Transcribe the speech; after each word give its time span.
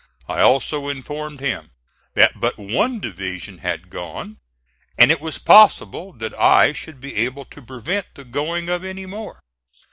I 0.27 0.41
also 0.41 0.89
informed 0.89 1.41
him 1.41 1.69
that 2.15 2.39
but 2.39 2.57
one 2.57 2.99
division 2.99 3.59
had 3.59 3.91
gone, 3.91 4.37
and 4.97 5.11
it 5.11 5.21
was 5.21 5.37
possible 5.37 6.11
that 6.13 6.33
I 6.39 6.73
should 6.73 6.99
be 6.99 7.15
able 7.17 7.45
to 7.45 7.61
prevent 7.61 8.07
the 8.15 8.25
going 8.25 8.67
of 8.67 8.83
any 8.83 9.05
more. 9.05 9.39